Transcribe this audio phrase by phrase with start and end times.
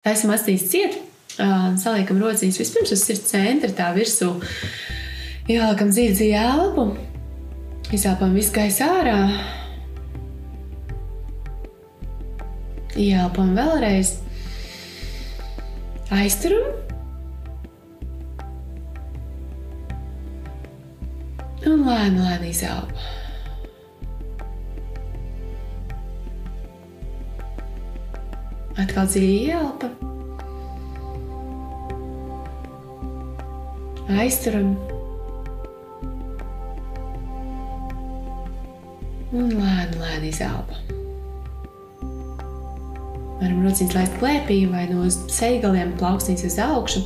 [0.00, 0.94] Taisam acīs ciet,
[1.36, 4.30] saliekam rociņas vispirms uz sirds centra, tā virsū.
[5.44, 6.86] Ieliekam dziļu elpu,
[7.92, 9.18] izēlpam visu gaisu ārā.
[12.96, 14.16] Ielpam vēlreiz.
[16.16, 16.72] Aizturam.
[21.68, 23.19] Un lēni, lēni izelpa.
[28.80, 29.90] Atkal dziļi ielpa.
[34.20, 34.72] Aizturam.
[39.30, 40.80] Un lēni, lēni izelpa.
[43.40, 47.04] Varam rociņus laist klēpī vai no seigaliem plaukstīties uz augšu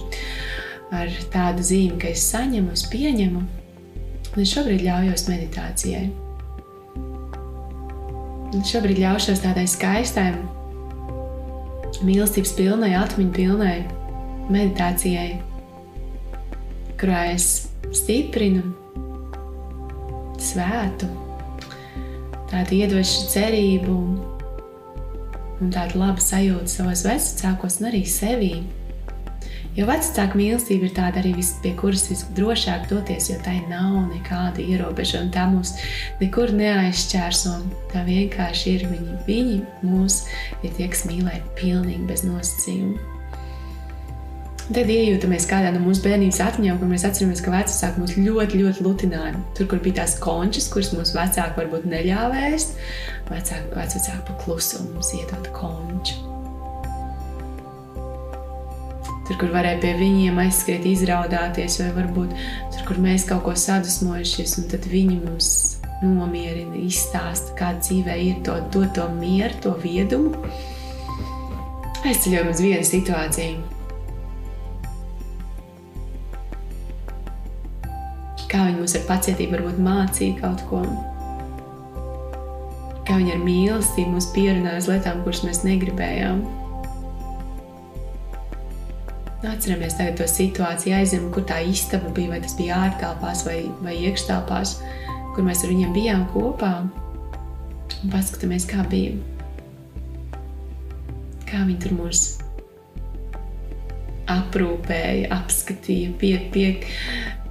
[0.94, 3.44] ar tādu zīmi, ka es saņemu, es pieņemu.
[4.34, 6.08] Un es šobrīd ļaujos meditācijai.
[8.54, 10.32] Un šobrīd ļaušos tādai skaistai,
[12.02, 13.76] mīlestības pilnai, atmiņu pilnai
[14.52, 15.38] meditācijai,
[17.00, 18.64] kurā es stiprinu,
[20.42, 21.08] svētu,
[22.50, 23.98] tādu iedvešu cerību
[25.62, 28.54] un tādu labu sajūtu savos vecākos un arī sevī.
[29.74, 34.62] Jo vecāka mīlestība ir tāda arī, vis, pie kuras visdrošāk doties, jo tai nav nekāda
[34.62, 35.32] ierobežojuma.
[35.34, 35.72] Tā mūs
[36.20, 37.56] nekur neaizšķērso.
[37.90, 39.16] Tā vienkārši ir viņi.
[39.26, 40.20] Viņi mūs
[40.62, 43.10] ir tie, kas mīlē pilnīgi bez nosacījuma.
[44.64, 48.86] Tad iejūtamies kādā no mūsu bērnības atmiņām, kur mēs atceramies, ka vecāki mūs ļoti, ļoti
[48.86, 49.42] lutināja.
[49.58, 52.78] Tur, kur bija tās končas, kuras mūsu vecāki varbūt neļāva ēst,
[53.28, 56.22] vecāki, vecāki pa klusu mums iedod konču.
[59.24, 62.34] Tur, kur varēja pie viņiem aizskriet, izraudāties, vai varbūt
[62.74, 65.48] tur, kur mēs kaut ko sadusmojušies, un tad viņi mums
[66.04, 70.34] nomierina, izstāsta, kāda dzīvē ir to, dot to mieru, to viedumu.
[72.04, 73.62] Aizceļojam uz vienu situāciju.
[78.52, 80.82] Kā viņi mums ar pacietību varbūt mācīja kaut ko.
[83.08, 86.44] Kā viņi ar mīlestību mūs pierunāja uz lietām, kuras mēs negribējām.
[89.44, 93.96] Atceramies tagad to situāciju, aizem, kur tā istaba bija, vai tas bija ārtelpās vai, vai
[94.06, 94.78] iekštelpās,
[95.34, 96.72] kur mēs ar viņiem bijām kopā.
[98.04, 99.18] Un paskatāmies, kā bija.
[101.44, 102.24] Kā viņi tur mūs
[104.32, 106.66] aprūpēja, apskatīja, pie, pie,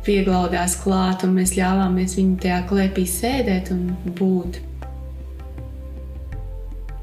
[0.06, 3.88] pieglaudās klāt, un mēs ļāvāmies viņu tajā klēpī sēdēt un
[4.18, 4.62] būt.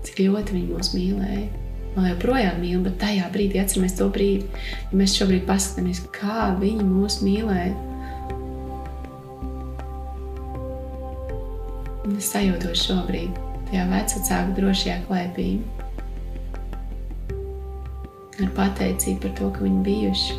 [0.02, 4.46] Cik ļoti viņi mūs mīlēja vēl joprojām mīl, bet tajā brīdī atceramies to brīdi,
[4.90, 7.74] ja mēs šobrīd paskatāmies, kā viņi mūs mīlēja.
[12.06, 13.40] Un es sajūtos šobrīd,
[13.70, 15.50] tajā vecāku drošajā klēpī.
[18.40, 20.38] Ar pateicību par to, ka viņi bijuši.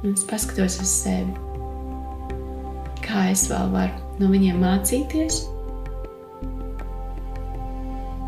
[0.00, 1.49] Un es paskatos uz sevi
[3.10, 5.42] kā es vēl varu no viņiem mācīties.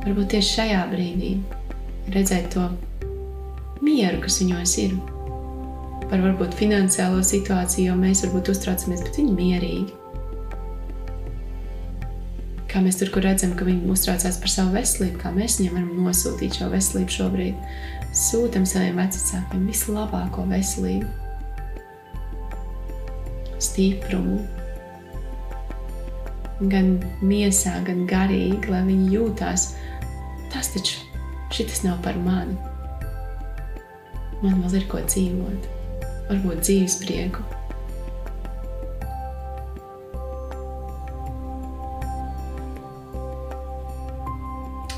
[0.02, 1.36] Varbūt tieši šajā brīdī
[2.10, 2.66] redzēt to
[3.84, 4.96] mieru, kas viņos ir.
[6.10, 9.98] Par varbūt finansiālo situāciju, jo mēs varbūt uztraucamies, bet viņi mierīgi.
[12.72, 16.06] Kā mēs tur, kur redzam, ka viņi uztraucās par savu veselību, kā mēs viņiem varam
[16.08, 17.76] nosūtīt šo veselību šobrīd.
[18.16, 21.06] Sūtam saviem vecākiem vislabāko veselību,
[23.62, 24.40] stiprumu,
[26.70, 26.92] gan
[27.24, 29.72] miesā, gan garīgi, lai viņi jūtās,
[30.52, 31.00] tas taču
[31.52, 32.58] šis nav par mani.
[34.42, 35.66] Man vēl ir ko dzīvot,
[36.30, 37.44] varbūt dzīves prieku.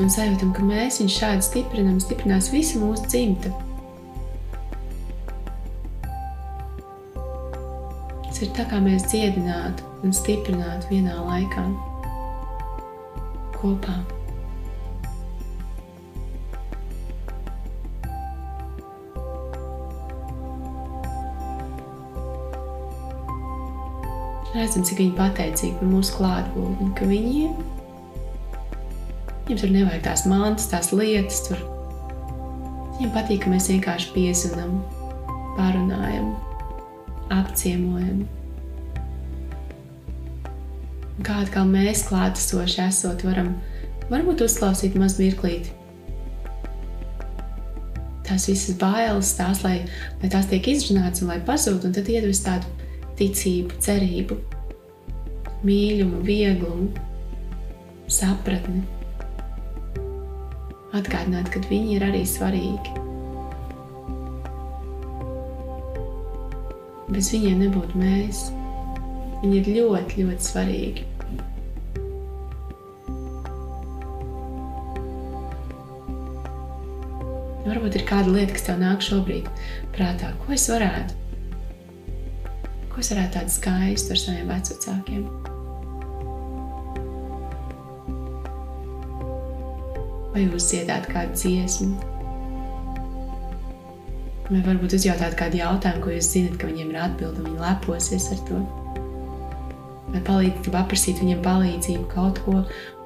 [0.02, 3.52] Un sajūtam, ka mēs viņu šādi stiprinām, stiprinās visa mūsu dzimta.
[8.34, 11.60] Tas ir tā kā mēs dziedinātu un stiprinātu vienā laikā
[13.54, 13.92] kopā.
[24.50, 27.54] Redzam, cik viņi pateicīgi par mūsu klātbūtni, ka viņiem,
[29.44, 31.38] viņiem tur nevajag tās mantas, tās lietas.
[31.46, 31.62] Tur.
[32.96, 34.74] Viņiem patīk, ka mēs vienkārši piezinām,
[35.54, 36.34] parunājam,
[37.32, 38.24] apciemojam
[41.22, 43.54] kā atkal mēs klātesoši esot, varam
[44.10, 45.72] varbūt uzklausīt maz mirklīti.
[48.24, 49.82] Tās visas bailes, tās, lai,
[50.22, 52.70] lai tās tiek izrunātas un lai pazūd, un tad iedvest tādu
[53.20, 54.38] ticību, cerību,
[55.64, 56.88] mīlumu, vieglumu,
[58.10, 58.82] sapratni.
[60.94, 63.13] Atgādināt, ka viņi ir arī svarīgi.
[67.12, 68.46] Bez viņiem nebūtu mēs.
[69.42, 71.02] Viņi ir ļoti, ļoti svarīgi.
[77.64, 79.50] Varbūt ir kāda lieta, kas tev nāk šobrīd
[79.92, 81.16] prātā, ko es varētu,
[82.92, 85.28] ko es varētu tādu skaistu ar saviem vecākiem.
[90.34, 92.13] Vai jūs dziedāt kādu dziesmu,
[94.50, 98.26] vai varbūt uzjautāt kādu jautājumu, ko jūs zinat, ka viņiem ir atbilde, un viņi leposies
[98.34, 98.60] ar to.
[100.12, 102.60] Vai palīdzēt, paprasīt viņiem palīdzību kaut ko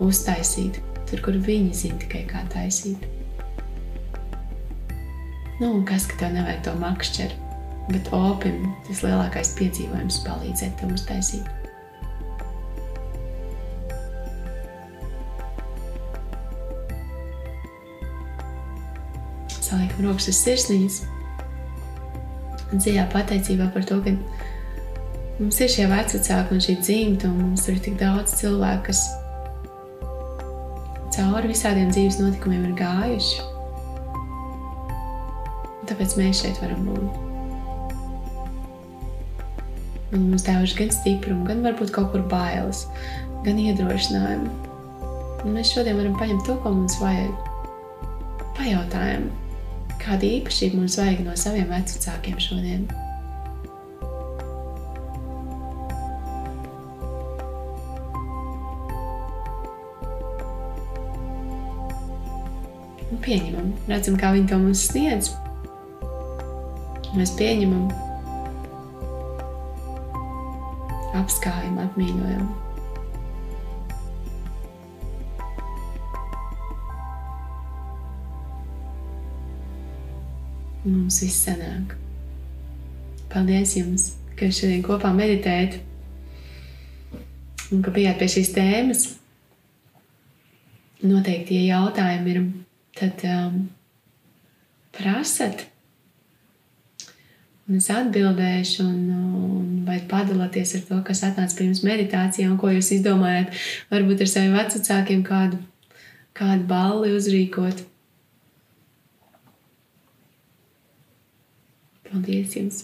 [0.04, 3.06] uztaisīt, tur, kur viņi zina tikai kā taisīt.
[5.58, 7.38] Nu, un kas, ka tev nevajag to makšķeru,
[7.92, 11.46] bet opim tas lielākais piedzīvojums palīdzēt tev uztaisīt.
[19.68, 20.42] Saliekam rokas uz
[22.68, 22.84] sirsniņas.
[22.84, 24.12] Dziļā pateicībā par to, ka
[25.40, 29.04] mums ir šie vecāki un šī dzimta, un mums ir tik daudz cilvēku, kas
[31.16, 33.54] cauri visādiem dzīves notikumiem ir gājuši
[35.88, 37.14] Tāpēc mēs šeit varam būt.
[40.10, 42.84] Viņi mums devuši gan stiprumu, gan varbūt kaut kur bailes,
[43.46, 44.52] gan iedrošinājumu.
[45.46, 47.32] Un mēs šodien varam paņemt to, ko mums vajag.
[48.58, 49.28] Pajautājam,
[50.02, 52.86] kāda īpašība mums vajag no saviem vecākiem šodien.
[63.08, 65.32] Un pieņemam, redzam, kā viņi to mums sniedz.
[67.16, 67.88] Mēs pieņemam,
[71.18, 72.67] apskājam, atmīļojam.
[80.88, 81.92] Un mums viss sanāk.
[83.28, 84.08] Paldies jums,
[84.40, 85.76] ka šodien kopā meditējat
[87.74, 89.08] un ka bijāt pie šīs tēmas.
[91.04, 92.46] Noteikti, ja jautājumi ir,
[92.96, 93.66] tad um,
[94.96, 95.68] prasat
[97.68, 102.94] Un es atbildēšu, un, un vai padalāties ar to, kas atnāca pirms meditācijām, ko jūs
[102.96, 103.52] izdomājat.
[103.90, 105.58] Varbūt ar saviem vecākiem kādu,
[106.38, 107.82] kādu balli uzrīkot.
[112.10, 112.76] Paldies jums!